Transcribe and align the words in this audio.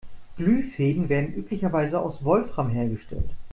Glühfäden 0.37 1.09
werden 1.09 1.35
üblicherweise 1.35 1.99
aus 2.01 2.23
Wolfram 2.25 2.71
hergestellt. 2.71 3.29